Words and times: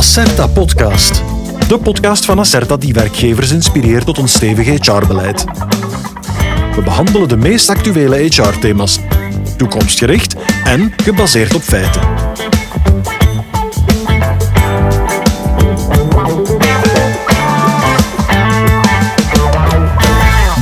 Acerta 0.00 0.46
Podcast. 0.46 1.22
De 1.68 1.78
podcast 1.78 2.24
van 2.24 2.38
Acerta 2.38 2.76
die 2.76 2.92
werkgevers 2.92 3.50
inspireert 3.50 4.06
tot 4.06 4.18
een 4.18 4.28
stevig 4.28 4.66
HR-beleid. 4.66 5.44
We 6.74 6.82
behandelen 6.84 7.28
de 7.28 7.36
meest 7.36 7.68
actuele 7.68 8.16
HR-thema's, 8.16 8.98
toekomstgericht 9.56 10.34
en 10.64 10.92
gebaseerd 11.02 11.54
op 11.54 11.62
feiten. 11.62 12.02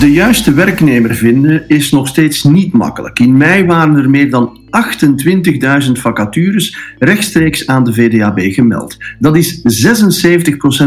De 0.08 0.14
juiste 0.14 0.54
werknemer 0.54 1.14
vinden 1.14 1.68
is 1.68 1.90
nog 1.90 2.08
steeds 2.08 2.44
niet 2.44 2.72
makkelijk. 2.72 3.18
In 3.18 3.36
mei 3.36 3.64
waren 3.64 3.96
er 3.96 4.10
meer 4.10 4.30
dan 4.30 4.60
28.000 5.86 5.92
vacatures 5.92 6.94
rechtstreeks 6.98 7.66
aan 7.66 7.84
de 7.84 7.92
VDAB 7.92 8.38
gemeld. 8.40 8.96
Dat 9.18 9.36
is 9.36 9.62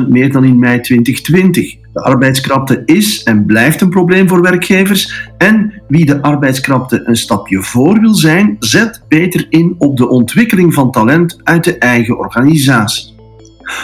76% 0.05 0.07
meer 0.07 0.31
dan 0.31 0.43
in 0.43 0.59
mei 0.59 0.79
2020. 0.79 1.75
De 1.93 2.01
arbeidskrapte 2.01 2.81
is 2.85 3.23
en 3.23 3.45
blijft 3.45 3.81
een 3.81 3.89
probleem 3.89 4.27
voor 4.27 4.41
werkgevers. 4.41 5.29
En 5.37 5.81
wie 5.87 6.05
de 6.05 6.21
arbeidskrapte 6.21 7.01
een 7.05 7.17
stapje 7.17 7.61
voor 7.61 7.99
wil 7.99 8.13
zijn, 8.13 8.55
zet 8.59 9.03
beter 9.07 9.45
in 9.49 9.75
op 9.77 9.97
de 9.97 10.09
ontwikkeling 10.09 10.73
van 10.73 10.91
talent 10.91 11.39
uit 11.43 11.63
de 11.63 11.77
eigen 11.77 12.17
organisatie. 12.17 13.13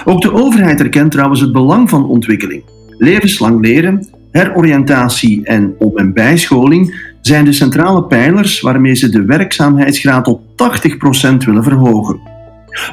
Ook 0.06 0.22
de 0.22 0.34
overheid 0.34 0.80
erkent 0.80 1.12
trouwens 1.12 1.42
het 1.42 1.52
belang 1.52 1.90
van 1.90 2.06
ontwikkeling. 2.06 2.64
Levenslang 2.98 3.62
leren, 3.62 4.17
heroriëntatie 4.38 5.46
en 5.46 5.76
op- 5.78 5.98
en 5.98 6.14
bijscholing 6.14 7.16
zijn 7.22 7.46
de 7.46 7.54
centrale 7.54 8.04
pijlers 8.04 8.62
waarmee 8.62 8.96
ze 8.96 9.10
de 9.10 9.26
werkzaamheidsgraad 9.26 10.24
tot 10.24 10.42
80% 10.56 11.46
willen 11.46 11.64
verhogen. 11.64 12.20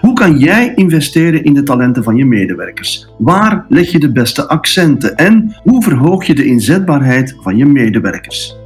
Hoe 0.01 0.12
kan 0.12 0.39
jij 0.39 0.73
investeren 0.75 1.45
in 1.45 1.55
de 1.55 1.62
talenten 1.62 2.05
van 2.05 2.17
je 2.17 2.25
medewerkers? 2.25 3.09
Waar 3.19 3.65
leg 3.69 3.91
je 3.91 3.98
de 3.98 4.12
beste 4.12 4.48
accenten 4.48 5.17
en 5.17 5.56
hoe 5.62 5.83
verhoog 5.83 6.25
je 6.25 6.34
de 6.34 6.45
inzetbaarheid 6.45 7.37
van 7.41 7.56
je 7.56 7.67
medewerkers? 7.67 8.56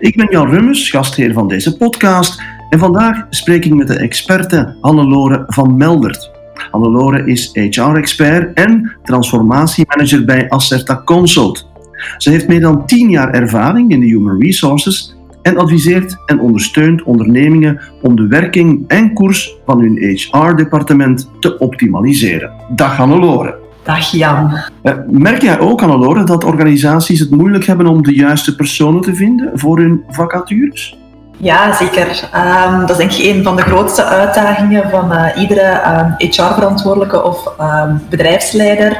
Ik 0.00 0.16
ben 0.16 0.28
Jan 0.30 0.50
Rummes, 0.50 0.90
gastheer 0.90 1.32
van 1.32 1.48
deze 1.48 1.76
podcast 1.76 2.42
en 2.70 2.78
vandaag 2.78 3.26
spreek 3.30 3.64
ik 3.64 3.74
met 3.74 3.88
de 3.88 3.98
experte 3.98 4.76
Hannelore 4.80 5.44
van 5.46 5.76
Meldert. 5.76 6.30
Hannelore 6.70 7.26
is 7.26 7.50
HR-expert 7.52 8.54
en 8.54 8.96
transformatiemanager 9.02 10.24
bij 10.24 10.48
Acerta 10.48 11.02
Consult. 11.04 11.69
Ze 12.16 12.30
heeft 12.30 12.48
meer 12.48 12.60
dan 12.60 12.86
10 12.86 13.10
jaar 13.10 13.30
ervaring 13.30 13.90
in 13.90 14.00
de 14.00 14.06
human 14.06 14.40
resources 14.40 15.16
en 15.42 15.56
adviseert 15.56 16.16
en 16.26 16.40
ondersteunt 16.40 17.02
ondernemingen 17.02 17.80
om 18.02 18.16
de 18.16 18.26
werking 18.26 18.84
en 18.88 19.12
koers 19.12 19.56
van 19.66 19.80
hun 19.80 19.96
HR-departement 19.96 21.30
te 21.40 21.58
optimaliseren. 21.58 22.50
Dag 22.74 22.96
Hannelore. 22.96 23.58
Dag 23.82 24.10
Jan. 24.10 24.52
Eh, 24.82 24.94
Merk 25.08 25.42
jij 25.42 25.60
ook, 25.60 25.80
Hannelore, 25.80 26.24
dat 26.24 26.44
organisaties 26.44 27.20
het 27.20 27.30
moeilijk 27.30 27.64
hebben 27.64 27.86
om 27.86 28.02
de 28.02 28.14
juiste 28.14 28.54
personen 28.54 29.00
te 29.00 29.14
vinden 29.14 29.50
voor 29.54 29.78
hun 29.78 30.02
vacatures? 30.08 30.98
Ja, 31.42 31.72
zeker. 31.76 32.28
Um, 32.34 32.80
dat 32.80 32.90
is 32.90 32.96
denk 32.96 33.12
ik 33.12 33.36
een 33.36 33.42
van 33.42 33.56
de 33.56 33.62
grootste 33.62 34.04
uitdagingen 34.04 34.90
van 34.90 35.12
uh, 35.12 35.26
iedere 35.36 35.80
HR-verantwoordelijke 36.18 37.22
of 37.22 37.52
um, 37.60 38.02
bedrijfsleider. 38.10 38.98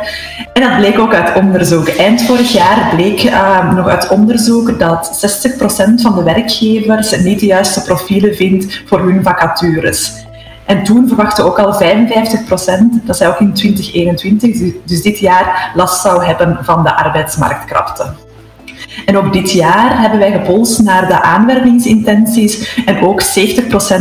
En 0.53 0.63
dat 0.63 0.77
bleek 0.77 0.99
ook 0.99 1.15
uit 1.15 1.35
onderzoek. 1.35 1.89
Eind 1.89 2.23
vorig 2.23 2.53
jaar 2.53 2.93
bleek 2.95 3.23
nog 3.75 3.89
uit 3.89 4.09
onderzoek 4.09 4.79
dat 4.79 5.33
60% 5.99 6.03
van 6.03 6.15
de 6.15 6.23
werkgevers 6.23 7.17
niet 7.17 7.41
de 7.41 7.47
juiste 7.47 7.83
profielen 7.83 8.35
vindt 8.35 8.83
voor 8.87 9.01
hun 9.01 9.23
vacatures. 9.23 10.13
En 10.65 10.83
toen 10.83 11.09
verwachten 11.09 11.45
ook 11.45 11.59
al 11.59 11.83
55% 11.83 11.87
dat 13.05 13.17
zij 13.17 13.29
ook 13.29 13.41
in 13.41 13.53
2021, 13.53 14.73
dus 14.85 15.03
dit 15.03 15.19
jaar, 15.19 15.71
last 15.75 16.01
zou 16.01 16.25
hebben 16.25 16.59
van 16.63 16.83
de 16.83 16.97
arbeidsmarktkrapte. 16.97 18.30
En 19.05 19.17
ook 19.17 19.33
dit 19.33 19.53
jaar 19.53 20.01
hebben 20.01 20.19
wij 20.19 20.33
gepolst 20.33 20.83
naar 20.83 21.09
de 21.09 21.23
aanwervingsintenties 21.23 22.83
en 22.85 23.01
ook 23.01 23.23
70% 23.23 23.25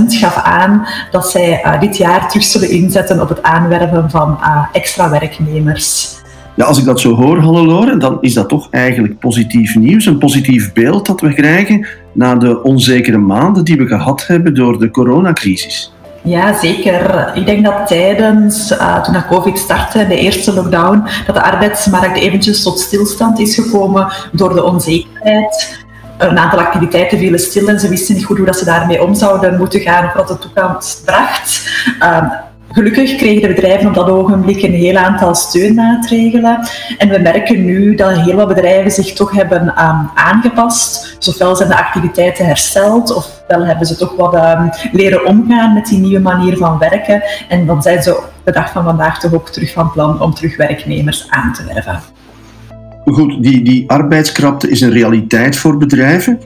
gaf 0.08 0.36
aan 0.36 0.88
dat 1.12 1.30
zij 1.30 1.62
uh, 1.66 1.80
dit 1.80 1.97
jaar 1.97 2.30
terug 2.30 2.44
zullen 2.44 2.69
inzetten 2.69 3.22
op 3.22 3.30
het 3.30 3.44
aanwerven 3.44 4.09
van 4.09 4.38
uh, 4.41 4.66
extra 4.72 5.09
werknemers. 5.09 6.18
Ja, 6.56 6.66
als 6.66 6.80
ik 6.80 6.86
dat 6.86 7.00
zo 7.00 7.16
hoor, 7.16 7.40
Hannelore, 7.40 7.97
dan 7.97 8.18
is 8.22 8.34
dat 8.34 8.50
toch 8.50 8.68
eigenlijk 8.72 9.19
positief 9.19 9.75
nieuws. 9.75 10.06
Een 10.06 10.18
positief 10.18 10.74
beeld 10.74 11.06
dat 11.06 11.22
we 11.22 11.34
krijgen 11.34 11.88
na 12.12 12.36
de 12.36 12.63
onzekere 12.63 13.18
maanden 13.18 13.66
die 13.66 13.78
we 13.78 13.88
gehad 13.88 14.28
hebben 14.28 14.56
door 14.56 14.80
de 14.80 14.92
coronacrisis. 14.92 15.94
Ja, 16.24 16.59
zeker. 16.59 17.31
Ik 17.35 17.46
denk 17.46 17.66
dat 17.66 17.88
tijdens, 17.88 18.72
uh, 18.72 19.02
toen 19.02 19.25
COVID 19.28 19.59
startte, 19.59 20.07
de 20.07 20.18
eerste 20.18 20.53
lockdown, 20.53 21.07
dat 21.25 21.35
de 21.35 21.44
arbeidsmarkt 21.44 22.18
eventjes 22.18 22.63
tot 22.63 22.80
stilstand 22.80 23.40
is 23.40 23.56
gekomen 23.56 24.12
door 24.31 24.53
de 24.53 24.63
onzekerheid. 24.63 25.78
Een 26.18 26.40
aantal 26.40 26.59
activiteiten 26.59 27.18
vielen 27.18 27.40
stil 27.40 27.68
en 27.68 27.80
ze 27.80 27.90
wisten 27.90 28.16
niet 28.16 28.25
goed 28.25 28.38
hoe 28.38 28.46
dat 28.46 28.57
ze 28.57 28.66
daarmee 28.66 29.03
om 29.03 29.16
zouden 29.16 29.57
moeten 29.57 29.80
gaan 29.80 30.06
of 30.06 30.13
wat 30.13 30.28
de 30.28 30.38
toekomst 30.38 31.06
bracht. 31.06 31.69
Uh, 32.02 32.31
Gelukkig 32.72 33.16
kregen 33.16 33.41
de 33.41 33.53
bedrijven 33.53 33.88
op 33.88 33.94
dat 33.94 34.09
ogenblik 34.09 34.63
een 34.63 34.74
heel 34.74 34.96
aantal 34.96 35.35
steunmaatregelen. 35.35 36.68
En 36.97 37.09
we 37.09 37.19
merken 37.19 37.66
nu 37.66 37.96
dat 37.96 38.18
heel 38.18 38.35
wat 38.35 38.47
bedrijven 38.47 38.91
zich 38.91 39.13
toch 39.13 39.31
hebben 39.31 39.62
um, 39.62 40.09
aangepast. 40.13 41.16
Zowel 41.19 41.56
zijn 41.56 41.69
de 41.69 41.78
activiteiten 41.78 42.46
hersteld, 42.46 43.16
ofwel 43.16 43.66
hebben 43.66 43.88
ze 43.88 43.96
toch 43.96 44.16
wat 44.16 44.34
um, 44.34 44.69
leren 44.91 45.25
omgaan 45.25 45.74
met 45.74 45.85
die 45.85 46.00
nieuwe 46.00 46.19
manier 46.19 46.57
van 46.57 46.78
werken. 46.78 47.24
En 47.50 47.66
dan 47.66 47.81
zijn 47.81 48.03
ze 48.03 48.18
op 48.18 48.31
de 48.44 48.52
dag 48.52 48.72
van 48.72 48.84
vandaag 48.84 49.19
toch 49.19 49.34
ook 49.34 49.50
terug 49.50 49.72
van 49.72 49.91
plan 49.91 50.22
om 50.22 50.34
terug 50.34 50.57
werknemers 50.57 51.28
aan 51.30 51.53
te 51.53 51.63
werven. 51.74 52.00
Goed, 53.06 53.44
die, 53.44 53.63
die 53.63 53.90
arbeidskrapte 53.90 54.69
is 54.69 54.81
een 54.81 54.91
realiteit 54.91 55.57
voor 55.57 55.78
bedrijven. 55.78 56.40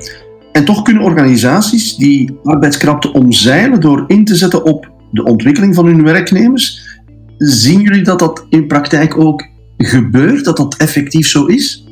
En 0.51 0.65
toch 0.65 0.81
kunnen 0.81 1.03
organisaties 1.03 1.95
die 1.95 2.39
arbeidskrapte 2.43 3.13
omzeilen 3.13 3.79
door 3.79 4.03
in 4.07 4.25
te 4.25 4.35
zetten 4.35 4.65
op 4.65 4.91
de 5.13 5.23
ontwikkeling 5.23 5.75
van 5.75 5.85
hun 5.85 6.03
werknemers. 6.03 6.81
Zien 7.37 7.81
jullie 7.81 8.03
dat 8.03 8.19
dat 8.19 8.45
in 8.49 8.67
praktijk 8.67 9.17
ook 9.17 9.47
gebeurt, 9.77 10.45
dat 10.45 10.57
dat 10.57 10.75
effectief 10.75 11.27
zo 11.27 11.45
is? 11.45 11.85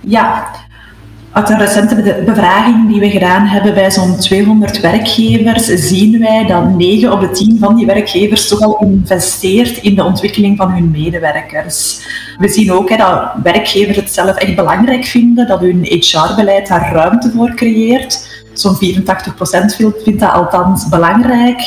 Ja, 0.00 0.50
uit 1.32 1.50
een 1.50 1.58
recente 1.58 2.22
bevraging 2.26 2.88
die 2.88 3.00
we 3.00 3.10
gedaan 3.10 3.46
hebben 3.46 3.74
bij 3.74 3.90
zo'n 3.90 4.16
200 4.18 4.80
werkgevers, 4.80 5.64
zien 5.66 6.20
wij 6.20 6.46
dat 6.46 6.76
9 6.76 7.12
op 7.12 7.20
de 7.20 7.30
10 7.30 7.58
van 7.58 7.76
die 7.76 7.86
werkgevers 7.86 8.48
toch 8.48 8.60
al 8.60 8.78
investeert 8.80 9.76
in 9.76 9.94
de 9.94 10.04
ontwikkeling 10.04 10.56
van 10.56 10.70
hun 10.70 10.90
medewerkers. 10.90 12.00
We 12.38 12.48
zien 12.48 12.72
ook 12.72 12.88
hè, 12.88 12.96
dat 12.96 13.32
werkgevers 13.42 13.96
het 13.96 14.12
zelf 14.12 14.36
echt 14.36 14.56
belangrijk 14.56 15.04
vinden, 15.04 15.46
dat 15.46 15.60
hun 15.60 15.84
HR-beleid 15.84 16.68
daar 16.68 16.92
ruimte 16.92 17.30
voor 17.30 17.54
creëert. 17.54 18.29
Zo'n 18.52 18.74
84% 18.74 18.76
vindt 20.04 20.20
dat 20.20 20.32
althans 20.32 20.88
belangrijk. 20.88 21.60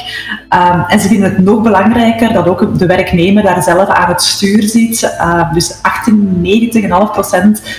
Um, 0.50 0.84
en 0.88 1.00
ze 1.00 1.08
vinden 1.08 1.30
het 1.30 1.44
nog 1.44 1.62
belangrijker 1.62 2.34
dat 2.34 2.48
ook 2.48 2.80
de 2.80 2.86
werknemer 2.86 3.44
daar 3.44 3.64
zelf 3.64 3.88
aan 3.88 4.10
het 4.10 4.22
stuur 4.22 4.64
zit. 4.64 5.02
Uh, 5.04 5.54
dus 5.54 5.74
98,5% 5.74 5.82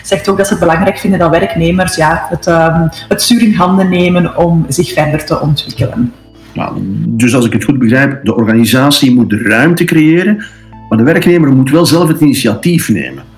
zegt 0.03 0.29
ook 0.29 0.37
dat 0.37 0.47
ze 0.47 0.53
het 0.53 0.63
belangrijk 0.63 0.99
vinden 0.99 1.19
dat 1.19 1.31
werknemers 1.31 1.97
ja, 1.97 2.27
het, 2.29 2.47
um, 2.47 2.89
het 3.09 3.23
stuur 3.23 3.43
in 3.43 3.55
handen 3.55 3.89
nemen 3.89 4.37
om 4.37 4.65
zich 4.69 4.93
verder 4.93 5.25
te 5.25 5.41
ontwikkelen. 5.41 6.13
Nou, 6.55 6.77
dus 7.09 7.35
als 7.35 7.47
ik 7.47 7.53
het 7.53 7.65
goed 7.65 7.79
begrijp, 7.79 8.25
de 8.25 8.35
organisatie 8.35 9.15
moet 9.15 9.33
ruimte 9.33 9.85
creëren, 9.85 10.45
maar 10.89 10.99
de 10.99 11.05
werknemer 11.05 11.53
moet 11.53 11.71
wel 11.71 11.87
zelf 11.87 12.09
het 12.09 12.21
initiatief 12.21 12.89
nemen. 12.89 13.34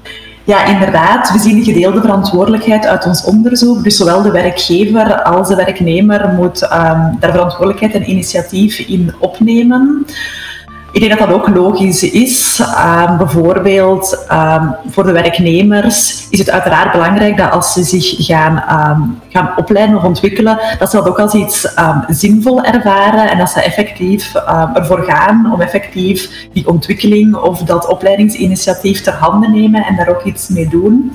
Ja, 0.47 0.65
inderdaad. 0.65 1.33
We 1.33 1.39
zien 1.39 1.65
gedeelde 1.65 2.01
verantwoordelijkheid 2.01 2.87
uit 2.87 3.07
ons 3.07 3.25
onderzoek. 3.25 3.85
Dus 3.85 3.97
zowel 3.97 4.23
de 4.23 4.31
werkgever 4.31 5.23
als 5.23 5.49
de 5.49 5.55
werknemer 5.55 6.29
moet 6.29 6.63
um, 6.63 7.17
daar 7.21 7.31
verantwoordelijkheid 7.31 7.95
en 7.95 8.11
initiatief 8.11 8.79
in 8.79 9.15
opnemen. 9.19 10.07
Ik 10.97 11.03
denk 11.03 11.19
dat 11.19 11.29
dat 11.29 11.37
ook 11.39 11.49
logisch 11.49 12.03
is. 12.03 12.59
Um, 12.59 13.17
bijvoorbeeld 13.17 14.27
um, 14.33 14.75
voor 14.91 15.05
de 15.05 15.13
werknemers 15.13 16.27
is 16.31 16.39
het 16.39 16.51
uiteraard 16.51 16.93
belangrijk 16.93 17.37
dat 17.37 17.51
als 17.51 17.73
ze 17.73 17.83
zich 17.83 18.15
gaan, 18.19 18.53
um, 18.55 19.19
gaan 19.29 19.53
opleiden 19.57 19.97
of 19.97 20.05
ontwikkelen, 20.05 20.59
dat 20.79 20.91
ze 20.91 20.97
dat 20.97 21.09
ook 21.09 21.19
als 21.19 21.35
iets 21.35 21.75
zinvol 22.09 22.65
ervaren 22.65 23.31
en 23.31 23.39
dat 23.39 23.51
ze 23.51 23.63
effectief 23.63 24.35
ervoor 24.75 25.03
gaan 25.03 25.53
om 25.53 25.61
effectief 25.61 26.49
die 26.53 26.69
ontwikkeling 26.69 27.35
of 27.35 27.59
dat 27.59 27.89
opleidingsinitiatief 27.89 29.01
ter 29.01 29.13
handen 29.13 29.53
nemen 29.53 29.85
en 29.85 29.97
daar 29.97 30.09
ook 30.09 30.23
iets 30.23 30.49
mee 30.49 30.69
doen. 30.69 31.13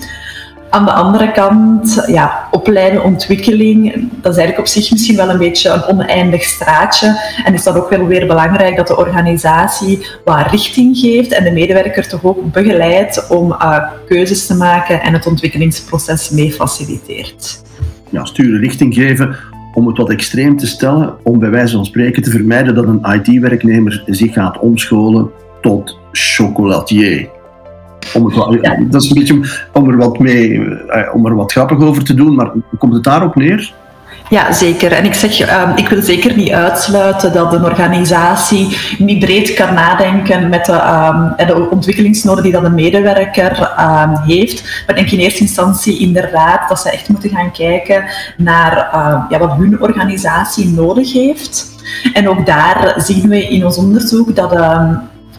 Aan 0.71 0.85
de 0.85 0.91
andere 0.91 1.31
kant, 1.31 2.03
ja, 2.07 2.47
opleiden, 2.51 3.03
ontwikkeling, 3.03 3.93
dat 4.21 4.31
is 4.31 4.37
eigenlijk 4.37 4.59
op 4.59 4.67
zich 4.67 4.91
misschien 4.91 5.15
wel 5.15 5.29
een 5.29 5.37
beetje 5.37 5.69
een 5.69 5.85
oneindig 5.85 6.43
straatje. 6.43 7.19
En 7.45 7.53
is 7.53 7.63
dat 7.63 7.75
ook 7.75 7.89
wel 7.89 8.07
weer 8.07 8.27
belangrijk 8.27 8.75
dat 8.75 8.87
de 8.87 8.97
organisatie 8.97 10.07
wat 10.25 10.51
richting 10.51 10.97
geeft 10.97 11.31
en 11.31 11.43
de 11.43 11.51
medewerker 11.51 12.07
toch 12.07 12.23
ook 12.23 12.51
begeleidt 12.51 13.27
om 13.27 13.51
uh, 13.51 13.77
keuzes 14.07 14.45
te 14.45 14.55
maken 14.55 15.01
en 15.01 15.13
het 15.13 15.27
ontwikkelingsproces 15.27 16.29
mee 16.29 16.51
faciliteert. 16.51 17.61
Ja, 18.09 18.25
sturen, 18.25 18.59
richting 18.59 18.93
geven 18.93 19.35
om 19.73 19.87
het 19.87 19.97
wat 19.97 20.09
extreem 20.09 20.57
te 20.57 20.67
stellen, 20.67 21.15
om 21.23 21.39
bij 21.39 21.49
wijze 21.49 21.75
van 21.75 21.85
spreken 21.85 22.23
te 22.23 22.29
vermijden 22.29 22.75
dat 22.75 22.85
een 22.85 23.21
IT-werknemer 23.21 24.03
zich 24.05 24.33
gaat 24.33 24.59
omscholen 24.59 25.31
tot 25.61 25.97
chocolatier. 26.11 27.29
Om 28.13 28.33
Dat 28.89 29.03
is 29.03 29.09
een 29.09 29.15
beetje 29.15 29.67
om 29.73 29.89
er, 29.89 29.97
wat 29.97 30.19
mee, 30.19 30.65
eh, 30.87 31.15
om 31.15 31.25
er 31.25 31.35
wat 31.35 31.51
grappig 31.51 31.79
over 31.79 32.03
te 32.03 32.13
doen, 32.13 32.35
maar 32.35 32.51
komt 32.77 32.93
het 32.93 33.03
daarop 33.03 33.35
neer? 33.35 33.73
Ja, 34.31 34.51
zeker. 34.51 34.91
En 34.91 35.05
ik 35.05 35.13
zeg, 35.13 35.39
ehm, 35.39 35.77
ik 35.77 35.89
wil 35.89 36.01
zeker 36.01 36.35
niet 36.35 36.51
uitsluiten 36.51 37.33
dat 37.33 37.53
een 37.53 37.63
organisatie 37.63 38.77
niet 38.97 39.19
breed 39.19 39.53
kan 39.53 39.73
nadenken 39.73 40.49
met 40.49 40.65
de, 40.65 40.73
um, 40.73 41.47
de 41.47 41.69
ontwikkelingsnoden 41.69 42.43
die 42.43 42.51
dat 42.51 42.63
een 42.63 42.75
medewerker 42.75 43.71
um, 43.79 44.15
heeft. 44.25 44.63
Maar 44.63 44.95
ik 44.95 44.95
denk 44.95 45.11
in 45.11 45.19
eerste 45.19 45.41
instantie 45.41 45.99
inderdaad 45.99 46.69
dat 46.69 46.79
ze 46.79 46.91
echt 46.91 47.09
moeten 47.09 47.29
gaan 47.29 47.51
kijken 47.51 48.03
naar 48.37 48.75
ja, 49.29 49.39
wat 49.39 49.53
hun 49.57 49.81
organisatie 49.81 50.69
nodig 50.69 51.13
heeft. 51.13 51.69
En 52.13 52.29
ook 52.29 52.45
daar 52.45 52.93
zien 52.97 53.29
we 53.29 53.47
in 53.47 53.65
ons 53.65 53.77
onderzoek 53.77 54.35
dat 54.35 54.51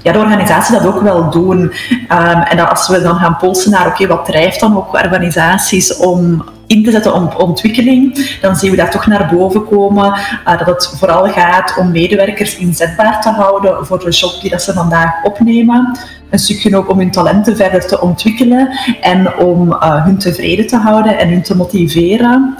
ja, 0.02 0.12
de 0.12 0.18
organisaties 0.18 0.78
dat 0.78 0.86
ook 0.86 1.00
wel 1.00 1.30
doen. 1.30 1.58
Um, 1.58 1.72
en 2.42 2.68
als 2.68 2.88
we 2.88 3.02
dan 3.02 3.16
gaan 3.16 3.36
polsen 3.36 3.70
naar, 3.70 3.86
oké, 3.86 4.06
wat 4.06 4.24
drijft 4.24 4.60
dan 4.60 4.76
ook 4.76 4.92
organisaties 4.92 5.96
om 5.96 6.44
in 6.66 6.84
te 6.84 6.90
zetten 6.90 7.14
op 7.14 7.40
ontwikkeling, 7.40 8.36
dan 8.40 8.56
zien 8.56 8.70
we 8.70 8.76
daar 8.76 8.90
toch 8.90 9.06
naar 9.06 9.30
boven 9.34 9.64
komen 9.64 10.06
uh, 10.06 10.58
dat 10.58 10.66
het 10.66 10.94
vooral 10.98 11.28
gaat 11.28 11.76
om 11.78 11.90
medewerkers 11.90 12.56
inzetbaar 12.56 13.22
te 13.22 13.30
houden 13.30 13.86
voor 13.86 13.98
de 13.98 14.10
job 14.10 14.40
die 14.40 14.50
dat 14.50 14.62
ze 14.62 14.72
vandaag 14.72 15.24
opnemen. 15.24 15.98
Een 16.30 16.38
stukje 16.38 16.76
ook 16.76 16.90
om 16.90 16.98
hun 16.98 17.10
talenten 17.10 17.56
verder 17.56 17.86
te 17.86 18.00
ontwikkelen 18.00 18.68
en 19.00 19.36
om 19.36 19.68
uh, 19.68 20.04
hun 20.04 20.18
tevreden 20.18 20.66
te 20.66 20.76
houden 20.76 21.18
en 21.18 21.28
hun 21.28 21.42
te 21.42 21.56
motiveren. 21.56 22.54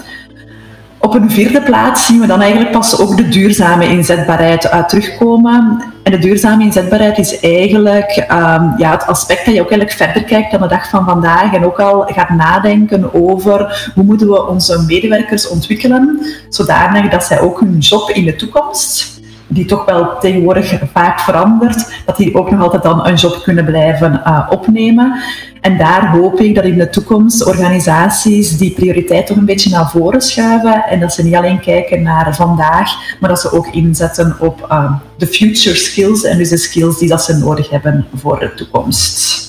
Op 1.03 1.13
een 1.13 1.31
vierde 1.31 1.61
plaats 1.61 2.05
zien 2.05 2.19
we 2.19 2.27
dan 2.27 2.41
eigenlijk 2.41 2.71
pas 2.71 2.99
ook 2.99 3.17
de 3.17 3.29
duurzame 3.29 3.87
inzetbaarheid 3.87 4.69
uit 4.69 4.89
terugkomen. 4.89 5.83
En 6.03 6.11
de 6.11 6.17
duurzame 6.17 6.63
inzetbaarheid 6.63 7.17
is 7.17 7.39
eigenlijk 7.39 8.25
um, 8.31 8.73
ja, 8.77 8.91
het 8.91 9.07
aspect 9.07 9.45
dat 9.45 9.53
je 9.53 9.61
ook 9.61 9.71
eigenlijk 9.71 9.91
verder 9.91 10.23
kijkt 10.23 10.51
dan 10.51 10.61
de 10.61 10.67
dag 10.67 10.89
van 10.89 11.05
vandaag 11.05 11.53
en 11.53 11.65
ook 11.65 11.79
al 11.79 12.01
gaat 12.05 12.29
nadenken 12.29 13.13
over 13.13 13.91
hoe 13.95 14.03
moeten 14.03 14.27
we 14.27 14.47
onze 14.47 14.83
medewerkers 14.87 15.47
ontwikkelen, 15.47 16.25
zodanig 16.49 17.09
dat 17.09 17.23
zij 17.23 17.41
ook 17.41 17.59
hun 17.59 17.77
job 17.77 18.09
in 18.09 18.25
de 18.25 18.35
toekomst 18.35 19.12
die 19.47 19.65
toch 19.65 19.85
wel 19.85 20.17
tegenwoordig 20.19 20.79
vaak 20.91 21.19
verandert, 21.19 21.93
dat 22.05 22.17
die 22.17 22.35
ook 22.35 22.51
nog 22.51 22.61
altijd 22.61 22.83
dan 22.83 23.07
een 23.07 23.15
job 23.15 23.41
kunnen 23.43 23.65
blijven 23.65 24.21
uh, 24.25 24.47
opnemen. 24.49 25.21
En 25.61 25.77
daar 25.77 26.11
hoop 26.11 26.39
ik 26.39 26.55
dat 26.55 26.63
in 26.63 26.77
de 26.77 26.89
toekomst 26.89 27.45
organisaties 27.45 28.57
die 28.57 28.71
prioriteit 28.71 29.27
toch 29.27 29.37
een 29.37 29.45
beetje 29.45 29.69
naar 29.69 29.89
voren 29.89 30.21
schuiven 30.21 30.83
en 30.83 30.99
dat 30.99 31.13
ze 31.13 31.23
niet 31.23 31.35
alleen 31.35 31.59
kijken 31.59 32.01
naar 32.01 32.35
vandaag, 32.35 33.17
maar 33.19 33.29
dat 33.29 33.39
ze 33.39 33.51
ook 33.51 33.67
inzetten 33.67 34.35
op 34.39 34.67
uh, 34.71 34.93
de 35.17 35.27
future 35.27 35.75
skills 35.75 36.23
en 36.23 36.37
dus 36.37 36.49
de 36.49 36.57
skills 36.57 36.97
die 36.97 37.09
dat 37.09 37.23
ze 37.23 37.37
nodig 37.37 37.69
hebben 37.69 38.05
voor 38.15 38.39
de 38.39 38.53
toekomst. 38.55 39.41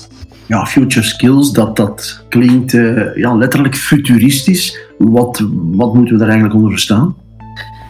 Ja, 0.45 0.65
future 0.65 1.05
skills, 1.05 1.51
dat, 1.51 1.75
dat 1.75 2.23
klinkt 2.29 2.73
uh, 2.73 3.15
ja, 3.15 3.35
letterlijk 3.35 3.75
futuristisch. 3.75 4.79
Wat, 4.97 5.43
wat 5.71 5.93
moeten 5.93 6.13
we 6.13 6.19
daar 6.19 6.29
eigenlijk 6.29 6.55
onder 6.55 6.71
verstaan? 6.71 7.15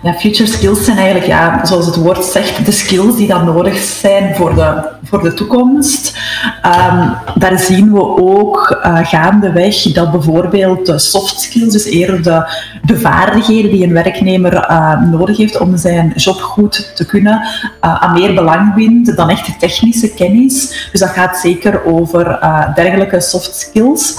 Ja, 0.06 0.14
future 0.14 0.50
skills 0.50 0.86
zijn 0.86 0.98
eigenlijk, 0.98 1.28
ja, 1.28 1.66
zoals 1.66 1.86
het 1.86 1.96
woord 1.96 2.26
zegt, 2.26 2.66
de 2.66 2.72
skills 2.72 3.16
die 3.16 3.28
dan 3.28 3.46
nodig 3.46 3.78
zijn 3.78 4.36
voor 4.36 4.56
de, 4.56 4.90
voor 5.04 5.24
de 5.24 5.34
toekomst. 5.34 6.18
Um, 6.66 7.16
daar 7.36 7.60
zien 7.60 7.92
we 7.94 8.02
ook 8.22 8.82
uh, 8.86 9.00
gaandeweg 9.04 9.82
dat 9.82 10.12
bijvoorbeeld 10.12 10.86
de 10.86 11.00
soft 11.00 11.42
skills, 11.42 11.74
dus 11.74 11.86
eerder 11.86 12.24
de, 12.24 12.54
de 12.84 13.00
vaardigheden 13.00 13.72
die 13.72 13.84
een 13.84 13.94
werknemer 13.94 14.54
uh, 14.54 15.02
nodig 15.02 15.38
heeft 15.38 15.60
om 15.60 15.78
zijn 15.78 16.14
job 16.16 16.42
goed 16.42 16.92
te 16.96 17.06
kunnen, 17.06 17.42
uh, 17.82 18.04
aan 18.04 18.14
meer 18.14 18.34
belang 18.34 18.76
wint 18.76 19.16
dan 19.16 19.30
echt 19.30 19.60
technische 19.60 20.14
kennis. 20.14 20.88
Dus 20.92 21.00
dat 21.00 21.10
gaat 21.10 21.38
zeker 21.38 21.86
over 21.86 22.40
dergelijke 22.76 23.22
soft 23.22 23.56
skills. 23.56 24.14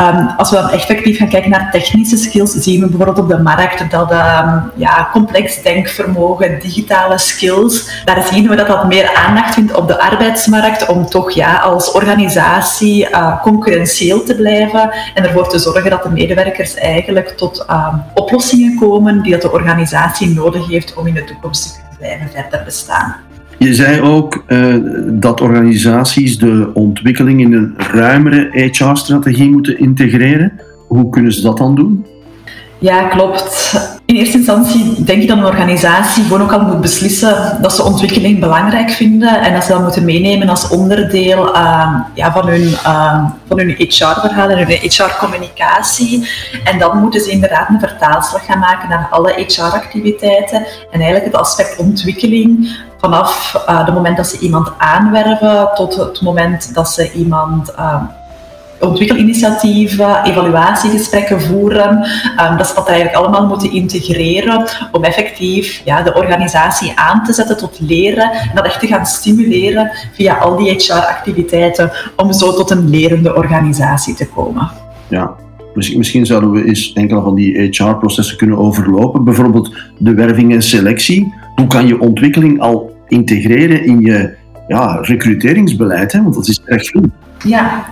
Um, 0.00 0.28
als 0.36 0.50
we 0.50 0.56
dan 0.56 0.70
effectief 0.70 1.18
gaan 1.18 1.28
kijken 1.28 1.50
naar 1.50 1.70
technische 1.70 2.16
skills, 2.16 2.50
zien 2.50 2.80
we 2.80 2.86
bijvoorbeeld 2.86 3.18
op 3.18 3.28
de 3.28 3.38
markt 3.38 3.90
dat 3.90 4.12
um, 4.12 4.70
ja, 4.76 5.08
complex 5.12 5.62
denkvermogen, 5.62 6.60
digitale 6.60 7.18
skills, 7.18 8.02
daar 8.04 8.26
zien 8.32 8.48
we 8.48 8.56
dat 8.56 8.66
dat 8.66 8.86
meer 8.86 9.14
aandacht 9.14 9.54
vindt 9.54 9.74
op 9.74 9.88
de 9.88 10.00
arbeidsmarkt 10.00 10.86
om 10.86 11.06
toch 11.06 11.30
ja, 11.30 11.56
als 11.58 11.92
organisatie 11.92 13.08
uh, 13.10 13.42
concurrentieel 13.42 14.22
te 14.22 14.34
blijven 14.34 14.90
en 15.14 15.24
ervoor 15.24 15.48
te 15.48 15.58
zorgen 15.58 15.90
dat 15.90 16.02
de 16.02 16.10
medewerkers 16.10 16.74
eigenlijk 16.74 17.28
tot 17.28 17.66
um, 17.70 18.02
oplossingen 18.14 18.78
komen 18.78 19.22
die 19.22 19.32
dat 19.32 19.42
de 19.42 19.52
organisatie 19.52 20.34
nodig 20.34 20.68
heeft 20.68 20.94
om 20.94 21.06
in 21.06 21.14
de 21.14 21.24
toekomst 21.24 21.62
te 21.62 21.70
kunnen 21.72 21.98
blijven 21.98 22.30
verder 22.30 22.64
bestaan. 22.64 23.29
Je 23.62 23.74
zei 23.74 24.00
ook 24.00 24.44
uh, 24.48 24.74
dat 25.12 25.40
organisaties 25.40 26.38
de 26.38 26.70
ontwikkeling 26.74 27.40
in 27.40 27.52
een 27.52 27.74
ruimere 27.76 28.48
HR-strategie 28.52 29.50
moeten 29.50 29.78
integreren. 29.78 30.52
Hoe 30.88 31.08
kunnen 31.08 31.32
ze 31.32 31.42
dat 31.42 31.58
dan 31.58 31.74
doen? 31.74 32.06
Ja, 32.80 33.02
klopt. 33.02 33.74
In 34.04 34.16
eerste 34.16 34.36
instantie 34.36 35.04
denk 35.04 35.22
ik 35.22 35.28
dat 35.28 35.36
een 35.36 35.44
organisatie 35.44 36.22
gewoon 36.22 36.42
ook 36.42 36.52
al 36.52 36.60
moet 36.60 36.80
beslissen 36.80 37.58
dat 37.62 37.74
ze 37.74 37.82
ontwikkeling 37.82 38.40
belangrijk 38.40 38.90
vinden 38.90 39.40
en 39.40 39.52
dat 39.52 39.64
ze 39.64 39.72
dat 39.72 39.82
moeten 39.82 40.04
meenemen 40.04 40.48
als 40.48 40.68
onderdeel 40.68 41.56
uh, 41.56 41.94
ja, 42.14 42.32
van 42.32 42.46
hun, 42.48 42.62
uh, 42.62 43.24
van 43.48 43.58
hun 43.58 43.74
HR-verhaal 43.78 44.48
en 44.48 44.58
hun 44.58 44.78
HR-communicatie. 44.80 46.28
En 46.64 46.78
dan 46.78 46.98
moeten 46.98 47.20
ze 47.20 47.30
inderdaad 47.30 47.68
een 47.68 47.80
vertaalslag 47.80 48.44
gaan 48.44 48.58
maken 48.58 48.88
naar 48.88 49.08
alle 49.10 49.32
HR-activiteiten 49.46 50.66
en 50.90 51.00
eigenlijk 51.00 51.24
het 51.24 51.36
aspect 51.36 51.78
ontwikkeling 51.78 52.78
vanaf 52.98 53.62
het 53.66 53.94
moment 53.94 54.16
dat 54.16 54.26
ze 54.26 54.38
iemand 54.38 54.68
aanwerven 54.78 55.68
tot 55.74 55.96
het 55.96 56.20
moment 56.20 56.74
dat 56.74 56.90
ze 56.90 57.12
iemand 57.12 57.72
uh, 57.78 58.02
ontwikkelinitiatieven, 58.80 60.24
evaluatiegesprekken 60.24 61.40
voeren. 61.40 61.90
Um, 62.50 62.56
dat 62.56 62.66
ze 62.66 62.74
dat 62.74 62.88
eigenlijk 62.88 63.18
allemaal 63.18 63.46
moeten 63.46 63.72
integreren 63.72 64.64
om 64.92 65.04
effectief 65.04 65.82
ja, 65.84 66.02
de 66.02 66.14
organisatie 66.14 66.92
aan 66.94 67.24
te 67.24 67.32
zetten 67.32 67.56
tot 67.56 67.78
leren 67.80 68.30
en 68.32 68.50
dat 68.54 68.64
echt 68.64 68.80
te 68.80 68.86
gaan 68.86 69.06
stimuleren 69.06 69.90
via 70.12 70.34
al 70.34 70.56
die 70.56 70.70
HR-activiteiten 70.70 71.90
om 72.16 72.32
zo 72.32 72.52
tot 72.52 72.70
een 72.70 72.90
lerende 72.90 73.34
organisatie 73.34 74.14
te 74.14 74.26
komen. 74.26 74.70
Ja, 75.08 75.34
Misschien 75.74 76.26
zouden 76.26 76.50
we 76.50 76.64
eens 76.64 76.92
enkele 76.92 77.22
van 77.22 77.34
die 77.34 77.58
HR-processen 77.58 78.36
kunnen 78.36 78.58
overlopen. 78.58 79.24
Bijvoorbeeld 79.24 79.76
de 79.98 80.14
werving 80.14 80.52
en 80.52 80.62
selectie. 80.62 81.34
Hoe 81.54 81.66
kan 81.66 81.86
je 81.86 82.00
ontwikkeling 82.00 82.60
al 82.60 82.96
integreren 83.08 83.84
in 83.84 84.00
je 84.00 84.34
ja, 84.68 84.98
recruteringsbeleid? 85.02 86.12
Hè? 86.12 86.22
Want 86.22 86.34
dat 86.34 86.48
is 86.48 86.60
echt 86.64 86.90
goed. 86.90 87.08
Ja, 87.44 87.84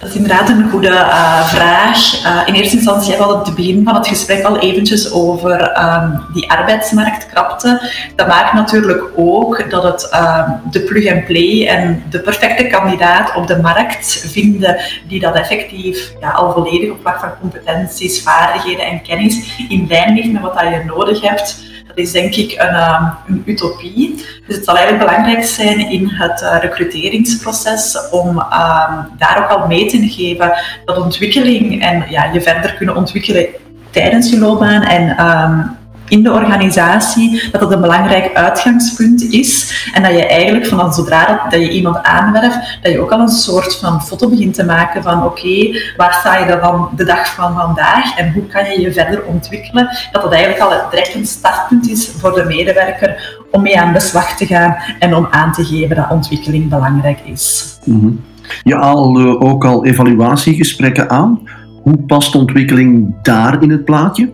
dat 0.00 0.08
is 0.08 0.14
inderdaad 0.14 0.48
een 0.48 0.70
goede 0.70 0.88
uh, 0.88 1.46
vraag. 1.46 2.24
Uh, 2.24 2.42
in 2.46 2.54
eerste 2.54 2.76
instantie 2.76 3.10
hebben 3.10 3.28
we 3.28 3.44
het 3.44 3.54
begin 3.54 3.84
van 3.84 3.94
het 3.94 4.08
gesprek 4.08 4.44
al 4.44 4.58
eventjes 4.58 5.12
over 5.12 5.78
um, 5.78 6.22
die 6.32 6.50
arbeidsmarktkrapte. 6.50 7.90
Dat 8.16 8.26
maakt 8.26 8.52
natuurlijk 8.52 9.04
ook 9.16 9.70
dat 9.70 9.82
het 9.82 10.10
um, 10.14 10.70
de 10.70 10.80
plug-and-play 10.80 11.66
en 11.66 12.02
de 12.10 12.20
perfecte 12.20 12.66
kandidaat 12.66 13.34
op 13.36 13.46
de 13.46 13.56
markt 13.56 14.24
vinden 14.26 14.76
die 15.08 15.20
dat 15.20 15.34
effectief 15.34 16.12
ja, 16.20 16.30
al 16.30 16.52
volledig 16.52 16.90
op 16.90 17.00
vlak 17.00 17.20
van 17.20 17.30
competenties, 17.40 18.22
vaardigheden 18.22 18.86
en 18.86 19.02
kennis 19.02 19.64
in 19.68 19.86
lijn 19.88 20.14
ligt 20.14 20.32
met 20.32 20.42
wat 20.42 20.60
je 20.60 20.82
nodig 20.86 21.20
hebt 21.20 21.69
is 22.00 22.12
denk 22.12 22.34
ik 22.34 22.52
een, 22.52 22.68
ehm, 22.68 23.04
een, 23.26 23.42
utopie. 23.46 24.14
Dus 24.46 24.56
het 24.56 24.64
zal 24.64 24.76
eigenlijk 24.76 25.06
belangrijk 25.06 25.44
zijn 25.44 25.90
in 25.90 26.08
het 26.08 26.42
uh, 26.42 26.56
recruteringsproces 26.60 27.98
om 28.10 28.28
um, 28.28 29.08
daar 29.18 29.40
ook 29.42 29.58
al 29.58 29.66
mee 29.66 29.86
te 29.86 30.08
geven 30.08 30.52
dat 30.84 30.98
ontwikkeling 30.98 31.82
en 31.82 32.04
ja, 32.08 32.24
je 32.32 32.40
verder 32.40 32.74
kunnen 32.74 32.96
ontwikkelen 32.96 33.46
tijdens 33.90 34.30
je 34.30 34.38
loopbaan 34.38 34.82
en 34.82 35.26
um, 35.26 35.78
in 36.10 36.22
de 36.22 36.32
organisatie, 36.32 37.48
dat 37.52 37.60
dat 37.60 37.72
een 37.72 37.80
belangrijk 37.80 38.34
uitgangspunt 38.34 39.22
is. 39.22 39.72
En 39.94 40.02
dat 40.02 40.12
je 40.12 40.26
eigenlijk 40.26 40.66
van 40.66 40.94
zodra 40.94 41.26
dat, 41.26 41.50
dat 41.50 41.60
je 41.60 41.70
iemand 41.70 42.02
aanwerft, 42.02 42.78
dat 42.82 42.92
je 42.92 43.00
ook 43.00 43.10
al 43.10 43.20
een 43.20 43.28
soort 43.28 43.76
van 43.76 44.02
foto 44.02 44.28
begint 44.28 44.54
te 44.54 44.64
maken 44.64 45.02
van 45.02 45.24
oké, 45.24 45.80
waar 45.96 46.14
sta 46.14 46.36
je 46.38 46.58
dan 46.60 46.88
de 46.96 47.04
dag 47.04 47.34
van 47.34 47.54
vandaag 47.54 48.18
en 48.18 48.32
hoe 48.32 48.46
kan 48.46 48.64
je 48.64 48.80
je 48.80 48.92
verder 48.92 49.24
ontwikkelen. 49.24 49.88
Dat 50.12 50.22
dat 50.22 50.32
eigenlijk 50.32 50.62
al 50.62 50.90
direct 50.90 51.14
een 51.14 51.26
startpunt 51.26 51.90
is 51.90 52.10
voor 52.18 52.32
de 52.32 52.44
medewerker 52.44 53.38
om 53.50 53.62
mee 53.62 53.80
aan 53.80 53.92
de 53.92 54.00
slag 54.00 54.36
te 54.36 54.46
gaan 54.46 54.76
en 54.98 55.14
om 55.14 55.28
aan 55.30 55.52
te 55.52 55.64
geven 55.64 55.96
dat 55.96 56.10
ontwikkeling 56.10 56.68
belangrijk 56.68 57.18
is. 57.24 57.78
Mm 57.84 58.20
Je 58.62 58.74
haalde 58.74 59.40
ook 59.40 59.64
al 59.64 59.84
evaluatiegesprekken 59.84 61.10
aan. 61.10 61.40
Hoe 61.82 61.98
past 62.06 62.34
ontwikkeling 62.34 63.14
daar 63.22 63.62
in 63.62 63.70
het 63.70 63.84
plaatje? 63.84 64.30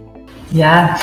Ja, 0.49 0.97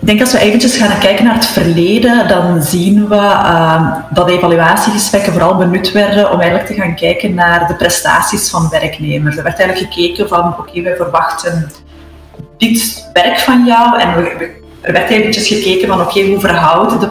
ik 0.00 0.06
denk 0.06 0.20
als 0.20 0.32
we 0.32 0.38
eventjes 0.38 0.76
gaan 0.76 0.98
kijken 0.98 1.24
naar 1.24 1.34
het 1.34 1.46
verleden, 1.46 2.28
dan 2.28 2.62
zien 2.62 3.08
we 3.08 3.14
uh, 3.14 3.94
dat 4.10 4.28
evaluatiegesprekken 4.28 5.32
vooral 5.32 5.56
benut 5.56 5.92
werden 5.92 6.32
om 6.32 6.40
eigenlijk 6.40 6.70
te 6.70 6.80
gaan 6.80 6.94
kijken 6.94 7.34
naar 7.34 7.66
de 7.66 7.74
prestaties 7.74 8.50
van 8.50 8.68
werknemers. 8.68 9.36
Er 9.36 9.42
werd 9.42 9.58
eigenlijk 9.58 9.92
gekeken 9.92 10.28
van, 10.28 10.58
oké, 10.58 10.82
wij 10.82 10.96
verwachten 10.96 11.70
dit 12.58 13.08
werk 13.12 13.38
van 13.38 13.64
jou 13.64 14.00
en 14.00 14.14
we, 14.16 14.56
er 14.80 14.92
werd 14.92 15.10
eventjes 15.10 15.46
gekeken 15.46 15.88
van 15.88 16.00
oké, 16.00 16.22
hoe 16.22 16.40
verhouden 16.40 17.00
de, 17.00 17.10